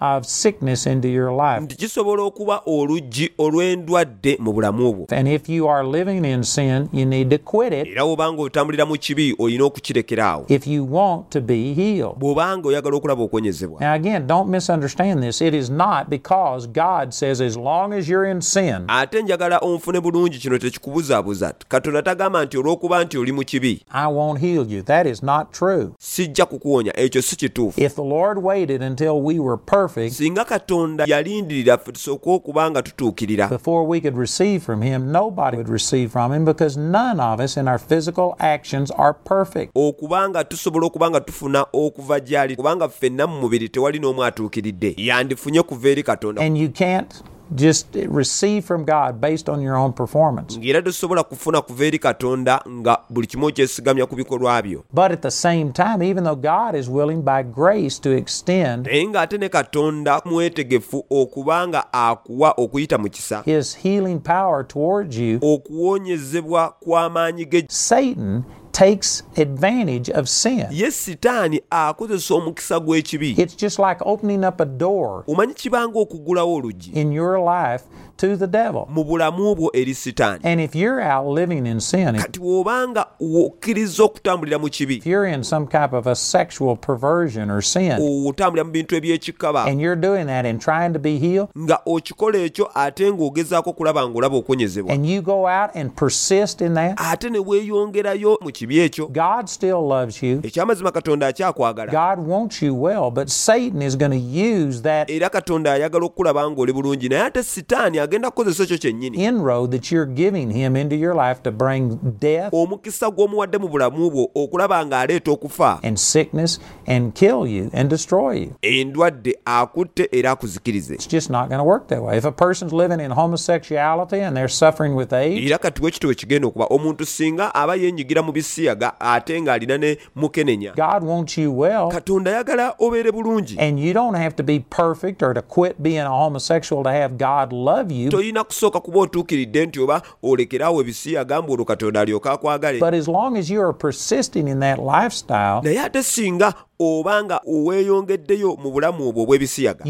can 0.00 0.08
be 0.10 0.16
an 0.16 0.16
inroad 0.16 0.20
of 0.20 0.26
sickness 0.26 0.86
into 0.86 1.08
your 1.08 1.32
life. 1.32 1.66
kisobola 1.76 2.22
okuba 2.22 2.60
oluggi 2.66 3.30
olw'endwadde 3.38 4.36
mu 4.38 4.52
bulamu 4.52 4.92
bwo 4.92 5.06
And 5.10 5.28
if 5.28 5.48
you 5.48 5.68
are 5.68 5.84
living 5.84 6.24
in 6.24 6.42
sin, 6.44 6.88
you 6.92 7.04
need 7.06 7.30
to 7.30 7.38
quit 7.38 7.72
it 7.72 7.86
era 7.88 8.02
bw'obanga 8.04 8.42
otambulira 8.42 8.86
mu 8.86 8.96
kibi 8.98 9.34
olina 9.38 9.64
okukirekeraawo 9.64 10.44
if 10.48 10.66
you 10.66 10.84
want 10.84 11.30
to 11.30 11.40
be 11.40 11.74
healed. 11.74 12.14
bw'obanga 12.18 12.68
oyagala 12.68 12.96
okulaba 12.96 13.22
okwenyezebwa 13.22 13.80
Now, 13.80 13.94
again, 13.94 14.26
don't 14.26 14.48
misunderstand 14.50 15.22
this. 15.22 15.40
It 15.40 15.54
is 15.54 15.70
not 15.70 16.10
because 16.10 16.66
God 16.66 17.14
says, 17.14 17.40
as 17.40 17.56
long 17.56 17.92
as 17.92 18.08
you're 18.08 18.24
in 18.30 18.40
sin, 18.42 18.84
ate 18.88 19.22
njagala 19.22 19.58
onfune 19.58 20.00
bulungi 20.00 20.38
kino 20.38 20.58
tekikubuzaabuza 20.58 21.54
katonda 21.68 22.02
tagamba 22.02 22.44
nti 22.44 22.58
olw'okuba 22.58 23.04
nti 23.04 23.18
oli 23.18 23.32
mu 23.32 23.44
kibi 23.44 23.82
I 23.90 24.06
won't 24.06 24.40
heal 24.40 24.66
you. 24.66 24.82
That 24.82 25.06
is 25.06 25.22
not 25.22 25.52
true. 25.52 25.90
sijja 25.98 26.46
kukuwonya 26.46 27.00
ekyo 27.00 27.22
si 27.22 27.36
kituufu 27.36 27.80
If 27.80 27.94
the 27.94 28.02
Lord 28.04 28.38
waited 28.42 28.82
until 28.82 29.20
we 29.22 29.38
were 29.38 29.56
perfect 29.56 29.89
singa 30.10 30.44
katonda 30.44 31.04
yalindirira 31.06 31.78
ffe 31.78 31.92
tusooke 31.92 32.30
okuba 32.30 32.70
nga 32.70 32.82
tutuukirira. 32.82 33.48
before 33.48 33.86
we 33.86 34.00
could 34.00 34.16
receive 34.16 34.62
from 34.62 34.82
Him, 34.82 35.12
nobody 35.12 35.56
would 35.56 35.68
receive 35.68 36.10
from 36.12 36.32
Him 36.32 36.44
because 36.44 36.76
none 36.76 37.20
of 37.20 37.40
us 37.40 37.56
in 37.56 37.68
our 37.68 37.78
physical 37.78 38.36
actions 38.38 38.90
are 38.90 39.14
perfect. 39.14 39.72
okuba 39.74 40.28
nga 40.28 40.44
tusobola 40.44 40.86
okuba 40.86 41.10
nga 41.10 41.20
tufuna 41.20 41.66
okuva 41.72 42.20
gy'ali 42.20 42.56
kubanga 42.56 42.88
ffenna 42.88 43.26
mu 43.26 43.40
mubiri 43.40 43.68
tewali 43.68 43.98
n'omu 43.98 44.24
atuukiridde. 44.24 44.94
Yandifunye 44.96 45.62
kuva 45.62 45.88
eri 45.88 46.02
katonda. 46.02 46.42
And 46.42 46.58
you 46.58 46.68
can't 46.68 47.22
just 47.54 47.86
receive 48.08 48.64
from 48.64 48.84
God 48.84 49.20
based 49.20 49.48
on 49.48 49.60
your 49.62 49.76
own 49.76 49.92
performance. 49.92 50.56
ng'era 50.58 50.82
tosobola 50.82 51.22
kufuna 51.22 51.60
kuva 51.62 51.84
eri 51.84 51.98
katonda 51.98 52.60
nga 52.68 52.98
buli 53.10 53.26
kimu 53.26 53.46
okyesigamya 53.46 54.06
ku 54.06 54.16
bikolwa 54.16 54.62
byo 54.62 54.84
But 54.94 55.12
at 55.12 55.22
the 55.22 55.30
same 55.30 55.72
time, 55.72 56.02
even 56.02 56.24
though 56.24 56.40
God 56.40 56.74
is 56.74 56.88
willing 56.88 57.22
by 57.22 57.42
grace 57.42 57.98
to 58.00 58.10
extend 58.10 58.86
naye 58.86 59.06
ng'ate 59.06 59.38
ne 59.38 59.48
katonda 59.48 60.22
mwetegefu 60.24 61.04
okuba 61.10 61.68
nga 61.68 61.92
akuwa 61.92 62.54
okuyita 62.56 62.98
mu 62.98 63.08
kisa 63.10 63.42
His 63.44 63.76
healing 63.76 64.18
power 64.20 64.66
towards 64.68 65.18
you, 65.18 65.38
okuwonyezebwa 65.42 66.74
kw'amaanyi 66.80 67.44
ge 67.44 67.64
Satan 67.68 68.42
takes 68.72 69.22
advantage 69.36 70.10
of 70.10 70.28
sin. 70.28 70.66
ye 70.70 70.90
sitaani 70.90 71.60
akozesa 71.70 72.34
ah, 72.34 72.38
omukisa 72.38 72.80
gw'ekibi 72.80 73.34
It's 73.38 73.56
just 73.56 73.78
like 73.78 74.02
opening 74.06 74.44
up 74.44 74.60
a 74.60 74.64
door 74.66 75.24
omanyi 75.26 75.54
kibanga 75.54 76.94
in 76.94 77.12
your 77.12 77.38
life 77.38 77.84
to 78.20 78.36
the 78.36 78.46
devil. 78.46 78.86
mu 78.90 79.04
bulamu 79.04 79.54
bwo 79.56 79.70
eri 79.74 79.94
sitaani. 79.94 80.40
And 80.44 80.60
if 80.60 80.74
you're 80.74 81.00
out 81.00 81.26
living 81.26 81.66
in 81.66 81.80
sin, 81.80 82.16
if 82.16 82.22
kati 82.22 82.40
bw'obanga 82.40 83.06
okkiriza 83.20 84.04
okutambulira 84.04 84.58
mu 84.60 84.68
kibi. 84.68 85.00
you're 85.06 85.24
in 85.24 85.42
some 85.42 85.66
type 85.66 85.94
of 85.94 86.06
a 86.06 86.14
sexual 86.14 86.76
perversion 86.76 87.50
or 87.50 87.62
sin, 87.62 87.98
otambulira 87.98 88.64
mu 88.64 88.72
bintu 88.72 88.96
eby'ekikaba. 88.96 89.66
and 89.66 89.80
you're 89.80 89.96
doing 89.96 90.26
that 90.26 90.44
and 90.44 90.60
trying 90.60 90.92
to 90.92 90.98
be 90.98 91.18
healed, 91.18 91.48
nga 91.58 91.80
okikola 91.86 92.38
ekyo 92.38 92.70
ate 92.74 93.10
ng'ogezaako 93.12 93.72
kulaba 93.72 94.08
ng'olaba 94.08 94.36
okwenyezebwa 94.36 94.92
and 94.92 95.06
you 95.06 95.22
go 95.22 95.46
out 95.46 95.70
and 95.74 95.96
persist 95.96 96.60
in 96.60 96.74
that, 96.74 97.00
ate 97.00 97.30
ne 97.30 97.38
weeyongerayo 97.38 98.36
mu 98.42 98.52
kibi 98.52 98.78
ekyo. 98.78 99.08
God 99.12 99.48
still 99.48 99.88
loves 99.88 100.22
you. 100.22 100.40
ekyamazima 100.42 100.92
katonda 100.92 101.26
akyakwagala. 101.26 101.90
God 101.90 102.18
wants 102.18 102.60
you 102.62 102.74
well, 102.74 103.10
but 103.10 103.30
Satan 103.30 103.80
is 103.80 103.96
going 103.96 104.12
to 104.12 104.18
use 104.18 104.82
that 104.82 105.10
era 105.10 105.30
katonda 105.30 105.72
ayagala 105.72 106.04
okulaba 106.04 106.50
ng'oli 106.50 106.72
bulungi 106.72 107.08
naye 107.08 107.22
ate 107.22 107.42
sitaani 107.42 108.09
agenda 108.10 108.30
kukozesa 108.30 108.62
ekyo 108.62 108.78
kyennyini 108.78 109.18
inroad 109.18 109.70
that 109.70 109.92
you're 109.92 110.12
giving 110.12 110.52
him 110.52 110.76
into 110.76 110.96
your 110.96 111.14
life 111.14 111.42
to 111.42 111.50
bring 111.50 111.98
death 112.20 112.54
omukisa 112.54 113.10
gw'omuwadde 113.10 113.58
mu 113.58 113.68
bulamu 113.68 114.10
bwo 114.10 114.30
okulaba 114.34 114.86
ng'aleeta 114.86 115.30
okufa 115.30 115.78
and 115.82 115.96
sickness 115.96 116.60
and 116.86 117.12
kill 117.14 117.46
you 117.46 117.70
and 117.72 117.90
destroy 117.90 118.32
you. 118.32 118.52
endwadde 118.62 119.38
akutte 119.44 120.08
era 120.12 120.30
akuzikirize 120.30 120.94
It's 120.94 121.06
just 121.06 121.30
not 121.30 121.48
going 121.48 121.58
to 121.58 121.64
work 121.64 121.88
that 121.88 122.02
way. 122.02 122.16
If 122.16 122.24
a 122.24 122.32
person's 122.32 122.72
living 122.72 123.00
in 123.00 123.10
homosexuality 123.10 124.20
and 124.20 124.36
they're 124.36 124.48
suffering 124.48 124.96
with 124.96 125.12
AIDS, 125.12 125.46
era 125.46 125.58
kati 125.58 125.82
wekitibwe 125.82 126.14
kigenda 126.14 126.48
okuba 126.48 126.66
omuntu 126.66 127.06
singa 127.06 127.54
aba 127.54 127.76
mu 128.22 128.32
bisiyaga 128.32 129.00
ate 129.00 129.40
ng'alina 129.40 129.78
ne 129.78 129.96
mukenenya 130.16 130.74
God 130.74 131.04
wants 131.04 131.38
you 131.38 131.52
well, 131.52 131.90
katonda 131.90 132.30
ayagala 132.30 132.74
obeere 132.78 133.12
bulungi 133.12 133.56
and 133.58 133.78
you 133.78 133.92
don't 133.92 134.16
have 134.16 134.34
to 134.36 134.42
be 134.42 134.60
perfect 134.60 135.22
or 135.22 135.34
to 135.34 135.42
quit 135.42 135.82
being 135.82 135.98
a 135.98 136.08
homosexual 136.08 136.82
to 136.82 136.90
have 136.90 137.16
God 137.16 137.52
love 137.52 137.92
you. 137.92 137.99
Tolina 138.08 138.44
kusooka 138.44 138.80
kuba 138.80 139.00
otuukiridde 139.00 139.66
nti 139.66 139.80
oba 139.80 140.02
olekeraawo 140.22 140.80
ebisiyaga 140.80 141.42
mbu 141.42 141.52
olwo 141.52 141.64
katonda 141.64 142.00
alyoka 142.00 142.32
akwagale. 142.32 142.78
But 142.78 142.94
as 142.94 143.08
long 143.08 143.36
as 143.36 143.50
you 143.50 143.62
are 143.62 143.72
persisting 143.72 144.48
in 144.48 144.60
that 144.60 144.78
lifestyle, 144.78 145.60
naye 145.62 145.80
ate 145.80 146.02
singa 146.02 146.54
oba 146.80 147.24
nga 147.24 147.40
oweeyongeddeyo 147.46 148.56
mu 148.56 148.70
bulamu 148.70 149.08
obwo 149.08 149.22
obw'ebisiyaga. 149.22 149.84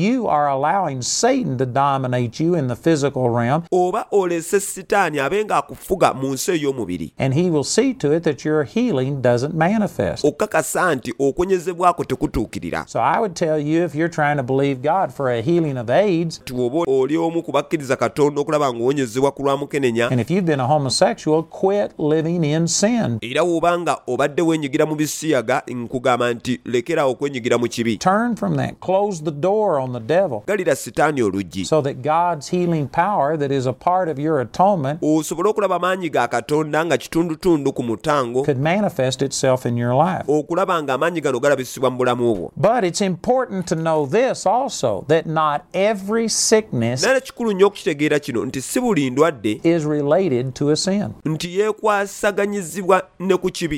Oba 3.71 4.07
olese 4.11 4.61
sitaani 4.61 5.19
abe 5.21 5.45
ng'akufuga 5.45 6.15
mu 6.15 6.33
nsi 6.35 6.51
ey'omubiri. 6.53 7.13
Okakasa 10.25 10.95
nti 10.95 11.15
okunyezebwako 11.19 12.05
tekutuukirira. 12.05 12.85
Tuoba 16.45 16.85
oli 16.87 17.17
omu 17.17 17.43
ku 17.43 17.53
bakkiriza 17.53 17.97
katonda 17.97 18.41
okulaba 18.41 18.73
ng'owonyezebwa 18.73 19.31
ku 19.33 19.43
lwa 19.43 19.57
mukenenya 19.57 20.09
era 23.23 23.43
woba 23.43 23.79
nga 23.79 23.99
obadde 24.07 24.43
weenyigira 24.43 24.87
mu 24.87 24.95
bisiyaga 24.95 25.63
nkugamba 25.69 26.35
nti 26.35 26.61
lekeraawo 26.81 27.11
okwenyigira 27.13 27.59
mu 27.59 27.69
kibi. 27.69 27.99
Galira 30.47 30.77
sitaani 30.77 31.23
oluggi. 31.23 31.67
Osobole 35.03 35.49
okulaba 35.49 35.77
amaanyi 35.77 36.11
ga 36.11 36.29
katonda 36.29 36.85
nga 36.85 36.97
kitundutundu 36.99 37.73
ku 37.73 37.83
mutango 37.83 38.45
okulaba 40.29 40.83
ng'amaanyi 40.83 41.21
gano 41.21 41.41
galabisibwa 41.41 41.91
mu 41.91 41.99
bulamu 41.99 42.35
bwo 42.35 42.51
But 42.57 42.85
it's 42.85 43.01
important 43.01 43.67
to 43.69 43.75
know 43.77 44.07
this 44.07 44.47
also 44.47 45.05
that 45.09 45.27
not 45.27 45.65
every 45.75 46.29
sickness 46.29 47.03
is 49.65 49.85
related 49.85 50.55
to 50.55 50.71
a 50.71 50.77
sin. 50.77 51.15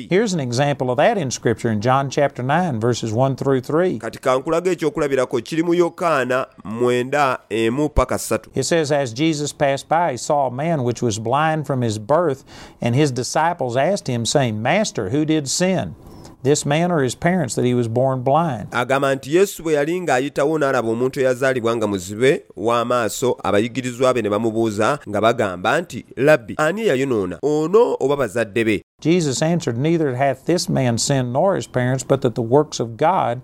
Here's 0.09 0.33
an 0.33 0.39
example 0.39 0.91
of 0.91 0.97
that 0.97 1.17
in 1.17 1.31
Scripture 1.31 1.71
in 1.71 1.81
John 1.81 2.09
chapter 2.09 2.43
9, 2.43 2.79
verse 2.79 2.92
verses 2.93 3.11
1 3.11 3.35
through 3.35 3.61
3. 3.61 3.99
kati 3.99 4.19
kankulaga 4.19 4.71
ekyokulabirako 4.71 5.41
kiri 5.41 5.63
mu 5.63 5.73
yokaana 5.73 6.47
mwenda 6.63 7.39
emu 7.49 7.89
paka 7.89 8.17
ssatu 8.17 8.49
It 8.55 8.63
says, 8.65 8.91
As 8.91 9.13
Jesus 9.13 9.53
passed 9.53 9.89
by, 9.89 10.11
he 10.11 10.17
saw 10.17 10.47
a 10.47 10.51
man 10.51 10.83
which 10.83 11.01
was 11.01 11.19
blind 11.19 11.65
from 11.65 11.81
his 11.81 11.97
birth, 11.99 12.43
and 12.81 12.95
his 12.95 13.11
disciples 13.11 13.75
asked 13.75 14.07
him, 14.07 14.25
saying, 14.25 14.61
Master, 14.61 15.09
who 15.09 15.25
did 15.25 15.47
sin? 15.49 15.95
This 16.43 16.65
man 16.65 16.91
or 16.91 17.01
his 17.01 17.15
parents 17.15 17.55
that 17.55 17.63
he 17.63 17.73
was 17.73 17.87
born 17.87 18.21
blind? 18.21 18.67
agamba 18.71 19.15
nti 19.15 19.35
yesu 19.35 19.63
bwe 19.63 19.73
yali 19.73 20.01
ng'ayitawo 20.01 20.57
n'alaba 20.59 20.89
omuntu 20.89 21.19
eyazaalibwa 21.19 21.75
nga 21.75 21.87
muzibe 21.87 22.43
w'amaaso 22.57 23.37
abayigirizwa 23.43 24.13
be 24.13 24.21
ne 24.21 24.29
bamubuuza 24.29 24.99
nga 25.09 25.21
bagamba 25.21 25.81
nti 25.81 26.05
labbi 26.17 26.55
ani 26.57 26.81
eyayonoona 26.81 27.37
ono 27.41 27.97
oba 27.99 28.15
bazadde 28.17 28.63
be 28.65 28.83
Jesus 29.01 29.41
answered, 29.41 29.77
Neither 29.77 30.15
hath 30.15 30.45
this 30.45 30.69
man 30.69 30.97
sinned 30.97 31.33
nor 31.33 31.55
his 31.55 31.67
parents, 31.67 32.05
but 32.05 32.21
that 32.21 32.35
the 32.35 32.41
works 32.41 32.79
of 32.79 32.95
God 32.95 33.41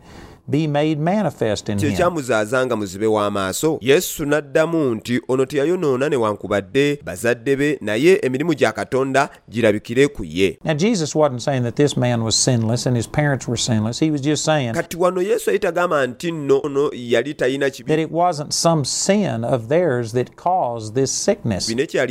be 0.50 0.68
made 0.68 0.96
manifest 1.00 1.70
in 1.70 1.78
kye 1.78 1.90
him. 1.90 1.98
kyamuzaaza 1.98 2.66
nga 2.66 2.76
muzibe 2.76 3.06
w'amaaso 3.08 3.78
yesu 3.82 4.26
n'addamu 4.26 4.96
nti 4.96 5.22
ono 5.28 5.46
teyayonoona 5.46 6.10
newankubadde 6.10 7.00
bazadde 7.06 7.56
be 7.56 7.78
naye 7.82 8.20
emirimu 8.24 8.54
gya 8.54 8.72
katonda 8.72 9.30
girabikire 9.50 10.08
ku 10.08 10.24
ye 10.24 10.58
Now, 10.64 10.74
Jesus 10.74 11.16
wasn't 11.16 11.42
saying 11.42 11.64
that 11.64 11.76
this 11.76 11.98
man 11.98 12.24
was 12.24 12.36
sinless 12.36 12.86
and 12.86 12.96
his 12.98 13.08
parents 13.08 13.48
were 13.48 13.58
sinless. 13.58 14.00
He 14.00 14.12
was 14.12 14.22
just 14.22 14.44
saying 14.46 14.74
kati 14.74 14.98
wano 14.98 15.22
yesu 15.22 15.50
yali 15.50 15.60
tagamba 15.60 16.08
nti 16.08 16.32
nno 16.32 16.60
ono 16.64 16.90
yali 16.94 17.34
talina 17.34 17.70
kibi 17.70 17.88
that 17.88 18.00
it 18.00 18.12
wasn't 18.12 18.54
some 18.54 18.86
sin 18.86 19.44
of 19.44 19.68
theirs 19.68 20.12
that 20.14 20.36
caused 20.36 20.96
this 20.96 21.12
sickness. 21.26 21.70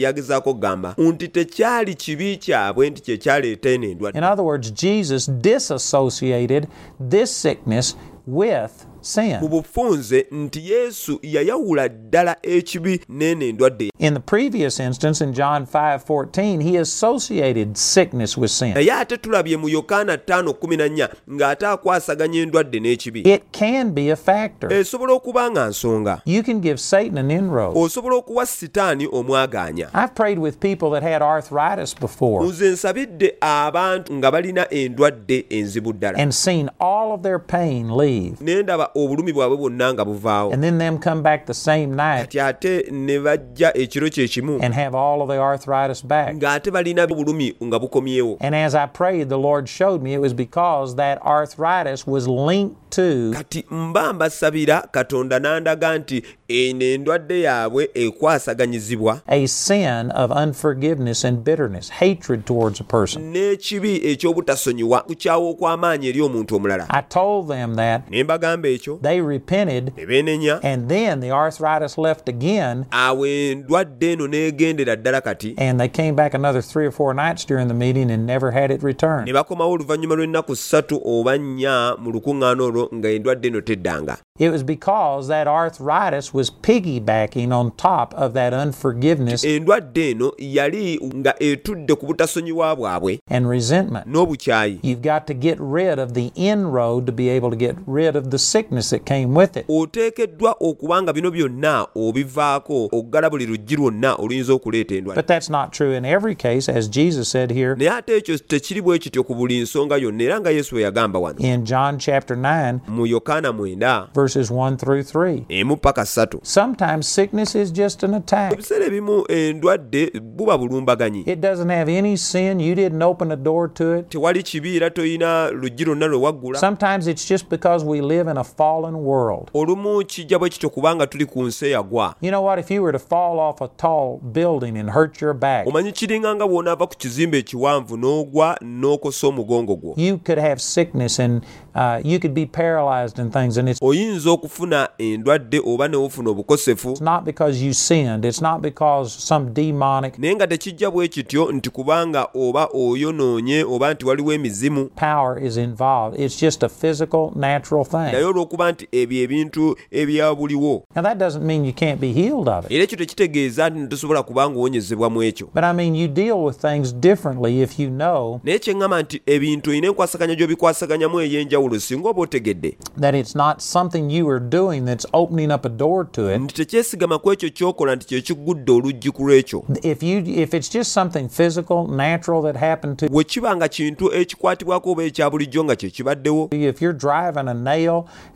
agezaako 0.09 0.51
okugamba 0.51 0.95
nti 0.99 1.29
tekyali 1.29 1.95
kibi 1.95 2.37
kyabwe 2.37 2.91
nti 2.91 3.03
kye 3.03 3.17
kyaleeta 3.17 3.71
eno 3.71 3.87
endwadde 3.89 4.19
In 4.19 4.25
other 4.25 4.45
words, 4.45 4.71
Jesus 4.73 5.31
disassociated 5.79 6.67
this 7.11 7.31
sickness 7.43 7.97
with 8.29 8.87
mu 9.17 9.41
sin. 9.41 9.49
bufunze 9.49 10.27
nti 10.31 10.71
yesu 10.73 11.19
yayawula 11.23 11.89
ddala 11.89 12.37
ekibi 12.43 13.01
n'eno 13.09 13.45
endwadde 13.47 13.91
In 13.99 14.15
the 14.15 14.21
previous 14.21 14.79
instance 14.81 15.21
in 15.25 15.33
John 15.33 15.67
5:14, 15.67 16.63
he 16.63 16.77
associated 16.77 17.77
sickness 17.77 18.37
with 18.39 18.51
sin. 18.51 18.75
naye 18.75 18.93
ate 18.93 19.17
tulabye 19.17 19.57
mu 19.57 19.69
yokaana 19.69 20.17
5:14 20.17 21.09
ng'ate 21.31 21.67
akwasaganya 21.67 22.41
endwadde 22.43 22.81
n'ekibi 22.81 23.21
It 23.27 23.43
can 23.53 23.91
be 23.93 24.11
a 24.11 24.17
factor. 24.17 24.73
esobola 24.73 25.13
okuba 25.13 25.51
nga 25.51 25.67
nsonga 25.69 26.23
You 26.27 26.43
can 26.43 26.61
give 26.61 26.79
Satan 26.81 27.19
an 27.19 27.31
inroad. 27.31 27.77
osobola 27.77 28.17
okuwa 28.17 28.47
sitaani 28.47 29.09
omwagaanya 29.13 29.89
I've 29.95 30.15
prayed 30.15 30.39
with 30.39 30.61
people 30.61 30.91
that 30.91 31.03
had 31.03 31.23
arthritis 31.23 31.95
before 32.01 32.47
nze 32.47 32.71
nsabidde 32.71 33.35
abantu 33.41 34.15
nga 34.15 34.31
balina 34.31 34.71
endwadde 34.71 35.47
enzibu 35.51 35.93
ddala 35.93 36.19
and 36.19 36.33
seen 36.33 36.71
all 36.81 37.13
of 37.13 37.23
their 37.23 37.39
pain 37.39 37.91
leave 37.97 38.37
ne 38.41 38.63
ndaba 38.63 38.91
obulumi 39.05 39.33
bwabwe 39.33 39.57
bwonna 39.57 39.95
nga 39.95 40.05
buvaawo 40.05 40.53
and 40.53 40.63
then 40.63 40.79
them 40.79 40.99
come 40.99 41.23
back 41.23 41.47
the 41.47 41.55
same 41.55 41.87
night 41.97 42.21
kati 42.29 42.41
ate 42.41 42.91
ne 42.91 43.19
bajja 43.19 43.73
ekiro 43.77 44.09
kye 44.11 44.29
kimu 44.29 44.59
and 44.63 44.75
have 44.75 44.95
all 44.99 45.23
of 45.23 45.29
the 45.29 45.39
arthritis 45.41 46.03
back. 46.07 46.35
ng'ate 46.35 46.71
balina 46.71 47.03
obulumi 47.05 47.55
nga 47.65 47.79
bukomyewo 47.79 48.37
And 48.41 48.55
as 48.55 48.75
I 48.75 48.87
prayed, 48.87 49.29
the 49.29 49.39
Lord 49.39 49.69
showed 49.69 50.03
me 50.03 50.15
it 50.15 50.21
was 50.21 50.33
because 50.35 50.97
that 50.97 51.19
arthritis 51.27 52.07
was 52.07 52.29
linked 52.29 52.91
to 52.91 53.33
kati 53.35 53.65
mba 53.71 54.13
mbasabira 54.13 54.89
katonda 54.91 55.39
n'andaga 55.39 55.99
nti 55.99 56.23
eno 56.49 56.85
endwadde 56.85 57.41
yaabwe 57.41 57.91
ekwasaganyizibwa 57.95 59.21
a 59.27 59.47
sin 59.47 60.11
of 60.15 60.31
unforgiveness 60.31 61.25
and 61.25 61.45
bitterness, 61.45 61.91
hatred 61.91 62.47
towards 62.47 62.81
a 62.81 62.85
person. 62.85 63.33
n'ekibi 63.33 64.01
ekyobutasonyiwa 64.11 65.01
kukyawa 65.01 65.51
okw'amaanyi 65.51 66.09
eri 66.09 66.21
omuntu 66.21 66.57
omulala 66.57 66.87
I 66.91 67.03
told 67.03 67.49
them 67.49 67.75
that 67.77 68.11
ne 68.11 68.25
mbagamba 68.25 68.69
ekyo. 68.79 69.01
They 69.03 69.21
repented, 69.21 69.97
ne 69.97 70.07
beenenya 70.07 70.61
and 70.63 70.89
then 70.89 71.21
the 71.21 71.31
arthritis 71.31 71.99
left 71.99 72.29
again, 72.29 72.87
awo 72.93 73.27
endwadde 73.27 74.13
eno 74.13 74.27
n'egendera 74.27 74.97
ddala 74.97 75.21
kati. 75.21 75.55
And 75.59 75.81
they 75.81 75.89
came 75.89 76.15
back 76.15 76.35
another 76.35 76.63
three 76.63 76.87
or 76.87 76.91
four 76.91 77.15
nights 77.15 77.45
during 77.45 77.69
the 77.69 77.75
meeting 77.75 78.11
and 78.11 78.27
never 78.27 78.51
had 78.51 78.71
it 78.71 78.83
ne 78.83 79.33
bakomawo 79.33 79.73
oluvannyuma 79.73 80.15
lw'ennaku 80.15 80.57
ssatu 80.57 81.01
oba 81.05 81.39
nnya 81.39 81.97
mu 81.99 82.11
lukuŋŋaana 82.13 82.63
olwo 82.63 82.89
nga 82.95 83.09
endwadde 83.09 83.49
eno 83.49 83.61
teddanga. 83.61 84.19
It 84.39 84.51
was 84.51 84.63
because 84.63 85.29
that 85.29 85.49
arthritis 85.49 86.33
was 86.33 86.51
piggybacking 86.51 87.53
on 87.53 87.73
top 87.73 88.15
of 88.15 88.35
that 88.35 88.55
unforgiveness 88.55 89.45
endwadde 89.45 90.11
eno 90.11 90.33
yali 90.39 91.01
nga 91.15 91.35
etudde 91.43 91.95
ku 91.95 92.07
butasonyiwa 92.07 92.77
bwabwe 92.77 93.19
and 93.29 93.49
resentment. 93.49 94.07
n'obukyayi. 94.07 94.79
You've 94.83 95.03
got 95.03 95.27
to 95.27 95.35
get 95.35 95.59
rid 95.61 95.99
of 95.99 96.15
the 96.15 96.33
inroad 96.37 97.07
to 97.07 97.13
be 97.13 97.29
able 97.29 97.51
to 97.51 97.57
get 97.57 97.77
rid 97.87 98.17
of 98.17 98.31
the 98.31 98.39
sickness 98.69 98.91
that 98.91 99.05
came 99.07 99.35
with 99.35 99.57
it. 99.57 99.65
oteekeddwa 99.69 101.13
bino 101.15 101.31
byonna 101.31 101.87
obivaako 101.95 102.89
oggala 102.93 103.31
buli 103.31 103.47
luggi 103.47 103.77
lwonna 103.77 104.15
oluyinza 104.15 104.53
okuleeta 104.53 104.95
endwadde 104.95 105.19
But 105.19 105.27
that's 105.27 105.51
not 105.51 105.73
true 105.73 105.97
in 105.97 106.05
every 106.05 106.35
case, 106.35 106.69
as 106.69 106.89
Jesus 106.91 107.31
said 107.31 107.51
here 107.51 107.75
naye 107.77 107.91
ate 107.91 108.17
ekyo 108.17 108.39
tekiri 108.39 108.83
bwe 108.83 108.99
kityo 108.99 109.25
ku 109.25 109.35
buli 109.35 109.61
nsonga 109.61 109.97
yonna 109.97 110.25
era 110.25 110.41
nga 110.41 110.51
yesu 110.51 110.75
bwe 110.75 110.83
yagamba 110.83 111.19
wano 111.19 111.39
in 111.41 111.65
John 111.65 111.99
chapter 111.99 112.37
9, 112.37 112.79
mu 112.89 113.07
yokaana 113.07 113.53
mwenda 113.53 114.09
verses 114.15 114.51
1 114.51 114.77
through 114.77 115.01
3. 115.03 115.43
emu 115.49 115.77
paka 115.77 116.07
ssatu 116.07 116.41
Sometimes 116.43 117.07
sickness 117.15 117.55
is 117.55 117.73
just 117.73 118.05
an 118.05 118.15
attack. 118.15 118.53
ebiseera 118.53 118.87
ebimu 118.87 119.25
endwadde 119.29 120.11
buba 120.21 120.59
bulumbaganyi 120.59 121.21
It 121.27 121.41
doesn't 121.41 121.71
have 121.71 121.99
any 121.99 122.17
sin. 122.17 122.61
You 122.61 122.75
didn't 122.75 123.03
open 123.03 123.33
a 123.33 123.37
door 123.37 123.69
to 123.75 123.95
it. 123.99 124.09
tewali 124.09 124.43
kibi 124.43 124.77
era 124.77 124.91
toyina 124.91 125.51
luggi 125.51 125.85
lwonna 125.85 126.07
lwe 126.07 126.19
waggula 126.23 126.59
Sometimes 126.59 127.07
it's 127.07 127.29
just 127.29 127.49
because 127.51 127.85
we 127.85 128.01
live 128.01 128.31
in 128.31 128.37
a 128.39 128.45
fallen 128.59 128.95
world. 128.95 129.51
olumu 129.55 130.05
kijja 130.05 130.39
bwe 130.39 130.49
kityo 130.49 130.71
kubanga 130.71 131.07
tuli 131.07 131.27
ku 131.27 131.43
nsi 131.43 131.67
eyagwa 131.67 132.15
You 132.21 132.31
know 132.31 132.45
what? 132.45 132.59
If 132.59 132.71
you 132.71 132.83
were 132.83 132.93
to 132.93 132.99
fall 132.99 133.39
off 133.39 133.61
a 133.61 133.69
tall 133.69 134.19
building 134.33 134.79
and 134.79 134.91
hurt 134.91 135.21
your 135.23 135.35
back, 135.35 135.67
omanyi 135.67 135.93
kiringa 135.93 136.35
nga 136.35 136.47
bw'onaava 136.47 136.87
ku 136.87 136.97
kizimbe 136.97 137.39
ekiwanvu 137.39 137.97
n'ogwa 137.97 138.59
n'okosa 138.63 139.27
omugongo 139.27 139.77
gwo 139.77 139.95
you 139.97 140.19
could 140.19 140.39
have 140.39 140.61
sickness 140.61 141.21
and 141.21 141.43
uh, 141.75 142.01
you 142.05 142.19
could 142.19 142.35
be 142.35 142.47
paralyzed 142.47 143.19
and 143.19 143.33
things. 143.33 143.57
And 143.59 143.69
it's 143.69 143.83
oyinza 143.83 144.31
okufuna 144.31 144.89
endwadde 144.99 145.61
oba 145.67 145.89
newofuna 145.89 146.31
obukosefu 146.31 147.01
not 147.01 147.25
because 147.25 147.63
you 147.65 147.73
sinned, 147.73 148.25
it's 148.25 148.43
not 148.43 148.63
because 148.63 149.13
some 149.27 149.51
demonic 149.53 150.19
naye 150.19 150.35
nga 150.35 150.47
tekijja 150.47 150.91
bwe 150.91 151.09
kityo 151.09 151.53
nti 151.53 151.71
kubanga 151.71 152.29
oba 152.35 152.69
oyonoonye 152.75 153.65
oba 153.65 153.95
nti 153.95 154.07
waliwo 154.07 154.33
emizimu 154.33 154.89
power 154.97 155.45
is 155.45 155.57
involved. 155.57 156.21
It's 156.21 156.41
just 156.41 156.63
a 156.63 156.69
physical, 156.69 157.33
natural 157.37 157.85
naye 157.85 158.11
thing. 158.11 158.27
Olw'okuba 158.49 158.73
nti 158.73 158.89
ebyo 158.93 159.23
ebintu 159.23 159.77
ebyabuliwo 159.91 160.83
Now, 160.95 161.03
that 161.03 161.19
doesn't 161.19 161.47
mean 161.47 161.65
you 161.65 161.73
can't 161.73 162.01
be 162.01 162.13
healed 162.13 162.49
of 162.49 162.65
it. 162.65 162.73
era 162.73 162.85
ekyo 162.85 162.99
tekitegeeza 162.99 163.71
nti 163.71 163.89
tosobola 163.89 164.23
kuba 164.23 164.51
ng'owonyezebwa 164.51 165.11
mu 165.11 165.23
ekyo. 165.23 165.49
But 165.55 165.65
I 165.65 165.73
mean, 165.73 165.95
you 165.95 166.09
deal 166.09 166.45
with 166.45 166.57
things 166.61 166.93
differently 166.93 167.63
if 167.63 167.79
you 167.79 167.91
know 167.91 168.41
naye 168.45 168.59
kyeŋŋamba 168.59 169.03
nti 169.03 169.21
ebintu 169.27 169.71
olina 169.71 169.87
enkwasaganya 169.89 170.35
gy'obikwasaganyamu 170.35 171.21
ey'enjawulo 171.21 171.81
singa 171.81 172.09
oba 172.09 172.23
otegedde. 172.23 172.77
that 172.97 173.15
it's 173.15 173.35
not 173.35 173.61
something 173.63 174.11
you 174.11 174.29
are 174.29 174.41
doing 174.41 174.85
that's 174.85 175.07
opening 175.13 175.51
up 175.53 175.65
a 175.65 175.69
door 175.69 176.05
to 176.13 176.29
it. 176.35 176.41
nti 176.41 176.55
tekyesigama 176.55 177.19
ku 177.19 177.33
ekyo 177.33 177.51
ky'okola 177.51 177.97
nti 177.97 178.07
kye 178.07 178.21
kiggudde 178.21 178.73
oluggi 178.73 179.11
ku 179.11 179.23
lw'ekyo. 179.23 179.65
If 179.83 180.03
you 180.03 180.23
if 180.27 180.55
it's 180.55 180.69
just 180.69 180.93
something 180.93 181.29
physical, 181.29 181.87
natural 181.89 182.43
that 182.43 182.57
happened 182.57 182.99
to 182.99 183.09
bwe 183.09 183.25
kiba 183.25 183.57
nga 183.57 183.69
kintu 183.69 184.15
ekikwatibwako 184.15 184.91
oba 184.91 185.03
ekya 185.05 185.31
bulijjo 185.31 185.65
nga 185.65 185.77
kye 185.77 185.91
kibaddewo 185.91 186.49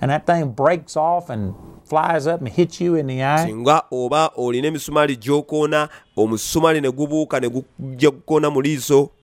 and 0.02 0.10
that 0.10 0.26
thing 0.26 0.50
breaks 0.50 0.96
off 0.96 1.30
and 1.30 1.54
flies 1.84 2.26
up 2.26 2.40
and 2.40 2.48
hits 2.48 2.80
you 2.80 2.96
in 2.96 3.06
the 3.06 3.22
eye, 3.22 3.46
singa 3.48 3.82
oba 3.92 4.30
olina 4.36 4.70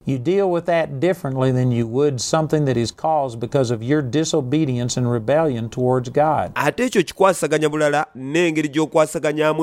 you 0.10 0.18
deal 0.18 0.52
with 0.52 0.66
that 0.66 1.00
differently 1.00 1.52
than 1.52 1.72
you 1.72 1.88
would 1.88 2.20
something 2.20 2.66
that 2.66 2.78
is 2.78 2.92
caused 2.92 3.40
because 3.40 3.74
of 3.74 3.84
your 3.84 4.02
disobedience 4.02 4.98
and 4.98 5.12
rebellion 5.12 5.70
towards 5.70 6.10
God. 6.10 6.52
ate 6.56 6.86
ekyo 6.86 7.04
kikwasaganya 7.04 7.70
bulala 7.70 8.06
n'engeri 8.16 8.70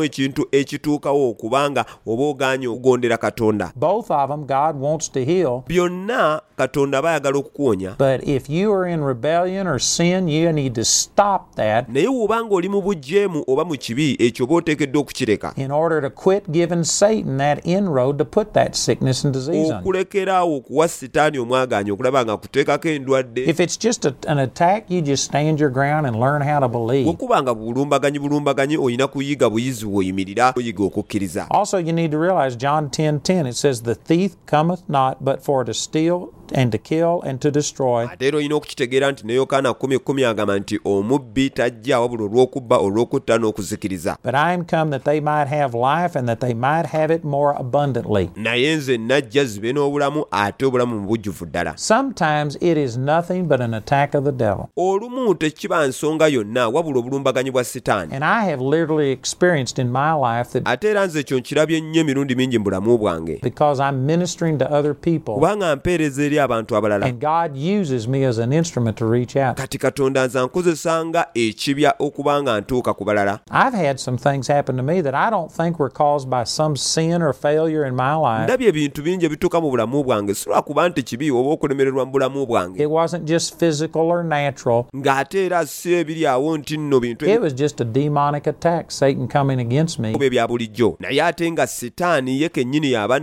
ekintu 0.04 0.46
ekituukawo 0.52 1.32
kubanga 1.34 1.84
oba 2.06 2.22
ogaanye 2.22 2.68
katonda 3.18 3.72
Both 3.76 4.10
of 4.10 4.28
them, 4.30 4.46
God 4.46 4.76
wants 4.80 5.08
to 5.12 5.24
heal. 5.24 5.64
byonna 5.68 6.40
katonda 6.56 6.98
aba 6.98 7.10
ayagala 7.10 7.38
okukuwonya 7.38 7.94
But 7.98 8.28
if 8.28 8.50
you 8.50 8.72
are 8.72 8.86
in 8.86 9.04
rebellion 9.04 9.66
or 9.66 9.78
sin, 9.78 10.28
you 10.28 10.52
need 10.52 10.74
to 10.74 10.84
stop 10.84 11.54
that 11.56 11.88
naye 11.88 12.08
mu 13.28 13.42
oba 13.46 13.64
mu 13.64 13.76
kibi 13.76 14.16
ekyo 14.18 14.44
oba 14.44 14.54
oteekeddwa 14.54 15.00
okukireka 15.00 15.52
in 15.56 15.70
order 15.70 16.00
to 16.00 16.10
quit 16.10 16.50
giving 16.52 16.84
Satan 16.84 17.38
that 17.38 17.66
inroad 17.66 18.18
to 18.18 18.24
put 18.24 18.52
that 18.52 18.74
sickness 18.76 19.24
and 19.24 19.34
disease 19.34 19.70
on 19.70 19.78
you. 19.78 19.82
Okulekeraawo 20.42 20.56
okuwa 20.56 20.88
sitaani 20.88 21.38
omwagaanya 21.38 21.92
okulaba 21.92 22.24
nga 22.24 22.36
kuteekako 22.36 22.88
endwadde 22.88 23.44
If 23.44 23.60
it's 23.60 23.78
just 23.78 24.04
a, 24.06 24.14
an 24.28 24.38
attack, 24.38 24.90
you 24.90 25.00
just 25.02 25.24
stand 25.24 25.60
your 25.60 25.70
ground 25.70 26.06
and 26.06 26.16
learn 26.20 26.42
how 26.42 26.60
to 26.60 26.68
believe. 26.68 27.04
bwekuba 27.06 27.42
nga 27.42 27.54
bulumbaganyi 27.54 28.18
bulumbaganyi 28.18 28.76
olina 28.76 29.06
kuyiga 29.08 29.50
buyizi 29.50 29.86
bw'oyimirira 29.86 30.52
oyiga 30.56 30.84
okukkiriza 30.84 31.46
Also, 31.50 31.78
you 31.78 31.92
need 31.92 32.10
to 32.10 32.18
realize 32.18 32.56
John 32.56 32.88
10 32.88 33.20
10, 33.20 33.46
it 33.46 33.56
says, 33.56 33.82
The 33.82 33.94
thief 33.94 34.36
cometh 34.46 34.82
not 34.88 35.24
but 35.24 35.42
for 35.42 35.64
to 35.64 35.74
steal 35.74 36.28
and 36.54 36.72
to 36.72 36.78
kill 36.78 37.22
and 37.28 37.40
to 37.40 37.50
destroy. 37.50 38.04
ate 38.12 38.26
era 38.26 38.38
olina 38.38 38.54
okukitegeera 38.54 39.12
nti 39.12 39.26
ne 39.26 39.34
yokaana 39.34 39.70
1 39.70 40.26
agamba 40.26 40.58
nti 40.58 40.80
omubbi 40.84 41.50
tajja 41.50 42.00
wabula 42.00 42.24
olw'okubba 42.24 42.76
olw'okutta 42.76 43.38
n'okuzikiriza 43.38 44.16
But 44.24 44.34
I 44.34 44.54
am 44.54 44.64
come 44.64 44.90
that 44.90 45.04
they 45.04 45.20
might 45.20 45.48
have 45.48 45.74
life 45.78 46.18
and 46.18 46.28
that 46.28 46.40
they 46.40 46.54
might 46.54 46.86
have 46.86 47.14
it 47.14 47.24
more 47.24 47.56
abundantly. 47.58 48.30
naye 48.36 48.76
nze 48.76 48.98
najja 48.98 49.44
zibe 49.44 49.72
n'obulamu 49.72 50.24
ate 50.30 50.64
obulamu 50.66 51.00
mu 51.00 51.06
bujjuvu 51.08 51.46
ddala 51.46 51.76
Sometimes 51.76 52.56
it 52.60 52.76
is 52.78 52.96
nothing 52.96 53.42
but 53.42 53.60
an 53.60 53.74
attack 53.74 54.14
of 54.14 54.24
the 54.24 54.32
devil. 54.32 54.64
olumu 54.76 55.34
tekiba 55.34 55.86
nsonga 55.86 56.28
yonna 56.28 56.68
wabula 56.68 56.98
obulumbaganyi 56.98 57.50
bwa 57.50 57.64
sitaani 57.64 58.14
And 58.14 58.24
I 58.24 58.50
have 58.50 58.64
literally 58.64 59.10
experienced 59.12 59.78
in 59.78 59.90
my 59.92 60.12
life 60.12 60.50
that 60.52 60.62
ate 60.68 60.88
era 60.90 61.06
nze 61.06 61.20
ekyo 61.20 61.38
nkirabye 61.38 61.80
nnyo 61.80 62.00
emirundi 62.00 62.34
mingi 62.34 62.58
mu 62.58 62.64
bulamu 62.64 62.98
bwange 62.98 63.40
because 63.42 63.82
I'm 63.82 64.06
ministering 64.06 64.58
to 64.58 64.64
other 64.78 64.94
people 64.94 65.34
kubanga 65.34 65.76
mpeereza 65.76 66.22
eri 66.24 66.35
abantu 66.38 66.76
abalala. 66.76 67.06
And 67.06 67.20
God 67.20 67.56
uses 67.56 68.08
me 68.08 68.24
as 68.24 68.38
an 68.38 68.52
instrument 68.52 68.96
to 68.98 69.06
reach 69.06 69.36
out. 69.36 69.56
kati 69.56 69.78
katonda 69.78 70.26
nze 70.26 70.38
ankozesanga 70.38 71.26
ekibya 71.34 71.94
okuba 71.98 72.42
nga 72.42 72.60
ntuuka 72.60 72.94
ku 72.94 73.04
balala. 73.04 73.40
I've 73.50 73.74
had 73.74 74.00
some 74.00 74.18
things 74.18 74.48
happen 74.48 74.76
to 74.76 74.82
me 74.82 75.00
that 75.00 75.14
I 75.14 75.30
don't 75.30 75.52
think 75.52 75.78
were 75.78 75.90
caused 75.90 76.30
by 76.30 76.44
some 76.44 76.76
sin 76.76 77.22
or 77.22 77.32
failure 77.32 77.84
in 77.84 77.94
my 77.96 78.14
life. 78.14 78.44
ndabye 78.44 78.68
ebintu 78.68 79.02
bingi 79.02 79.26
ebituuka 79.26 79.60
mu 79.60 79.70
bulamu 79.70 80.04
bwange. 80.04 80.34
Si 80.34 80.50
lwakuba 80.50 80.88
nti 80.88 81.02
kibi 81.02 81.30
oba 81.30 81.50
okulemererwa 81.50 82.04
mu 82.04 82.12
bulamu 82.12 82.46
bwange. 82.46 82.82
It 82.82 82.90
wasn't 82.90 83.24
just 83.24 83.58
physical 83.58 84.02
or 84.02 84.24
natural. 84.24 84.86
ng'ate 84.96 85.46
era 85.46 85.66
si 85.66 85.94
ebiri 85.94 86.26
awo 86.26 86.58
nti 86.58 86.76
nno 86.76 87.00
bintu 87.00 87.26
It 87.26 87.40
was 87.40 87.52
just 87.52 87.80
a 87.80 87.84
demonic 87.84 88.46
attack, 88.46 88.90
Satan 88.90 89.28
coming 89.28 89.56
me. 89.98 90.12
ebya 90.14 90.48
bulijjo. 90.48 90.96
Naye 91.00 91.22
ate 91.22 91.50
nga 91.52 91.66
sitaani 91.66 92.40
ye 92.40 92.48
kennyini 92.48 92.92
yaba 92.92 93.20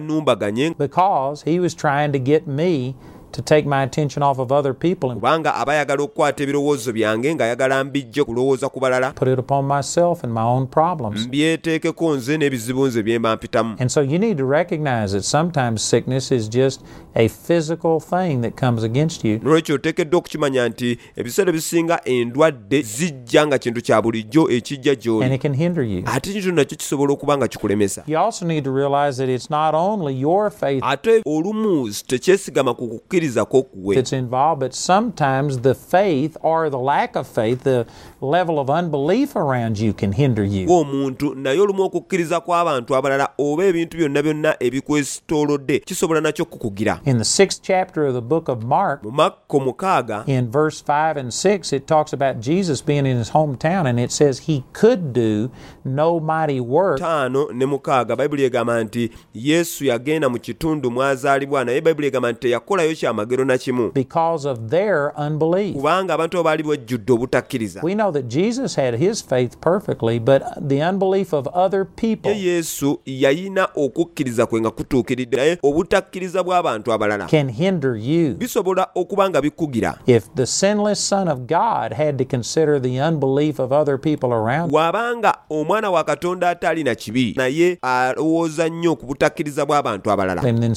nnumbaganye 3.33 3.41
because 3.41 3.41
he 3.41 3.41
was 3.41 3.41
trying 3.41 3.41
to 3.41 3.41
get 3.41 3.41
me 3.41 3.41
to 3.41 3.41
take 3.41 3.65
my 3.65 3.83
attention 3.83 4.23
off 4.23 4.39
of 4.39 4.51
other 4.51 4.73
people 4.73 5.11
and 5.11 5.21
kubanga 5.21 5.55
aba 5.55 5.73
ayagala 5.73 6.03
okukwata 6.03 6.43
ebirowoozo 6.43 6.93
byange 6.93 7.35
ng'ayagala 7.35 7.83
mbijje 7.83 8.23
kulowooza 8.23 8.69
ku 8.69 8.79
balala 8.79 9.11
put 9.13 9.27
it 9.27 9.39
upon 9.39 9.65
myself 9.65 10.23
and 10.23 10.33
my 10.33 10.41
own 10.41 10.67
problems. 10.67 11.27
mbyeteekeko 11.27 12.15
nze 12.15 12.37
n'ebizibu 12.37 12.87
nze 12.87 13.03
bye 13.03 13.19
mba 13.19 13.35
mpitamu 13.35 13.75
And 13.79 13.89
so 13.89 14.01
you 14.01 14.17
need 14.19 14.37
to 14.37 14.45
recognize 14.45 15.13
that 15.13 15.23
sometimes 15.23 15.81
sickness 15.89 16.31
is 16.31 16.49
just 16.49 16.81
a 17.15 17.27
physical 17.27 17.99
thing 17.99 18.41
that 18.41 18.55
comes 18.59 18.83
against 18.83 19.25
you. 19.25 19.39
nolwekyo 19.43 19.75
oteekeddwa 19.75 20.17
okukimanya 20.19 20.69
nti 20.69 20.97
ebiseera 21.15 21.49
ebisinga 21.49 22.01
endwadde 22.05 22.81
zijja 22.81 23.47
nga 23.47 23.57
kintu 23.57 23.81
kya 23.81 24.01
bulijjo 24.01 24.49
ekijja 24.51 24.91
and 24.91 25.01
gy'oli 25.01 25.35
it 25.35 25.41
can 25.41 25.53
hinder 25.55 25.83
you. 25.83 26.03
ate 26.05 26.33
kintu 26.33 26.51
nakyo 26.51 26.77
kisobola 26.77 27.13
okuba 27.13 27.37
nga 27.37 27.47
kikulemesa 27.47 28.03
You 28.07 28.19
also 28.19 28.45
need 28.45 28.63
to 28.63 28.71
realize 28.75 29.17
that 29.17 29.29
it's 29.29 29.49
not 29.49 29.73
only 29.75 30.13
your 30.19 30.51
faith 30.51 30.83
ate 30.83 31.21
olumu 31.25 31.89
tekyesigama 32.07 32.73
ku 32.73 32.87
kukkiriza 32.87 33.22
kw'okuwe 33.31 33.95
that's 33.95 34.13
involved, 34.13 34.59
but 34.59 34.73
sometimes 34.73 35.59
the 35.59 35.75
faith 35.75 36.37
or 36.41 36.69
the 36.69 36.79
lack 36.79 37.15
of 37.15 37.27
faith, 37.27 37.63
the 37.63 37.85
level 38.21 38.59
of 38.59 38.69
unbelief 38.69 39.35
around 39.35 39.79
you 39.79 39.93
can 39.93 40.11
hinder 40.11 40.43
you. 40.43 40.67
ng'omuntu 40.67 41.35
naye 41.35 41.59
olumu 41.59 41.83
okukkiriza 41.83 42.39
kw'abantu 42.39 42.95
abalala 42.95 43.29
oba 43.37 43.65
ebintu 43.65 43.97
byonna 43.97 44.23
byonna 44.23 44.55
ebikwesitoolodde 44.59 45.79
kisobola 45.79 46.21
nakyo 46.21 46.45
kukugira. 46.45 46.99
In 47.05 47.17
the 47.17 47.25
sixth 47.25 47.61
chapter 47.61 48.05
of 48.05 48.13
the 48.13 48.21
book 48.21 48.49
of 48.49 48.63
Mark, 48.63 49.03
mu 49.03 49.11
makko 49.11 49.59
mukaaga 49.59 50.23
in 50.27 50.51
verse 50.51 50.81
5 50.81 51.17
and 51.17 51.33
6, 51.33 51.73
it 51.73 51.87
talks 51.87 52.13
about 52.13 52.39
Jesus 52.39 52.81
being 52.81 53.05
in 53.05 53.17
his 53.17 53.31
hometown, 53.31 53.85
and 53.87 53.99
it 53.99 54.11
says 54.11 54.39
he 54.39 54.63
could 54.73 55.13
do 55.13 55.51
no 55.85 56.19
mighty 56.19 56.59
work. 56.59 56.99
Taano 56.99 57.51
ne 57.53 57.65
mukaaga 57.65 58.15
bayibuli 58.15 58.43
egamba 58.43 58.83
nti 58.83 59.09
yesu 59.33 59.85
yagenda 59.85 60.29
mu 60.29 60.39
kitundu 60.39 60.91
mwazaalibwa 60.91 61.65
naye 61.65 61.81
bayibuli 61.81 62.07
egamba 62.07 62.31
nti 62.31 62.39
teyakolayo 62.39 62.95
kyamagero 63.13 63.45
na 63.45 63.57
kimu. 63.57 63.93
because 63.93 64.45
of 64.45 64.69
their 64.69 65.13
unbelief. 65.17 65.75
kubanga 65.75 66.13
abantu 66.13 66.37
abo 66.37 66.43
baali 66.43 66.63
bajjudde 66.63 67.13
obutakkiriza 67.13 67.81
We 67.83 67.93
know 67.95 68.11
that 68.11 68.27
Jesus 68.27 68.75
had 68.75 68.95
his 68.97 69.21
faith 69.21 69.57
perfectly, 69.61 70.19
but 70.19 70.41
the 70.67 70.81
unbelief 70.81 71.33
of 71.33 71.47
other 71.53 71.85
people 71.85 72.31
ye 72.31 72.43
yesu 72.55 72.99
yayina 73.05 73.67
okukkiriza 73.75 74.45
kwe 74.45 74.61
nga 74.61 74.71
kutuukiridde 74.71 75.37
naye 75.37 75.57
obutakkiriza 75.63 76.43
bw'abantu 76.43 76.93
abalala. 76.93 77.27
can 77.27 77.49
hinder 77.51 77.95
you. 77.95 78.33
bisobola 78.35 78.87
okuba 78.95 79.29
nga 79.29 79.41
bikugira 79.41 79.97
If 80.07 80.29
the 80.35 80.45
sinless 80.45 80.99
Son 81.03 81.27
of 81.27 81.39
God 81.47 81.93
had 81.93 82.17
to 82.17 82.25
consider 82.25 82.79
the 82.79 82.99
unbelief 83.01 83.59
of 83.59 83.71
other 83.71 83.97
people 83.97 84.33
around, 84.33 84.71
bw'abanga 84.71 85.33
omwana 85.49 85.91
wa 85.91 86.03
katonda 86.03 86.49
atali 86.49 86.83
na 86.83 86.95
kibi 86.95 87.33
naye 87.37 87.77
alowooza 87.81 88.69
nnyo 88.69 88.95
ku 88.95 89.05
butakkiriza 89.05 89.65
bw'abantu 89.65 90.11
abalala. 90.11 90.41
then, 90.41 90.59
then 90.61 90.75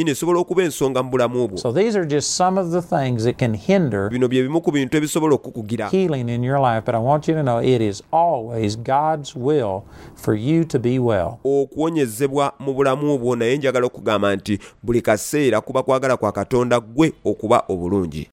yennyini 0.00 0.10
esobola 0.10 0.38
okuba 0.40 0.62
ensonga 0.62 1.02
mu 1.02 1.10
bulamu 1.10 1.48
bwo. 1.48 1.58
Bino 4.08 4.28
bye 4.28 4.42
bimu 4.42 4.60
ku 4.60 4.72
bintu 4.72 4.96
ebisobola 4.96 5.34
okukugira. 5.34 5.88
okuwonyezebwa 11.44 12.52
mu 12.58 12.74
bulamu 12.74 13.18
bwo 13.18 13.36
naye 13.36 13.56
njagala 13.56 13.86
okugamba 13.86 14.36
nti 14.36 14.58
buli 14.82 15.02
kaseera 15.02 15.60
kuba 15.60 15.82
kwagala 15.82 16.16
kwa 16.16 16.32
katonda 16.32 16.80
gwe 16.80 17.12
okuba 17.24 17.64
obulungi. 17.68 18.28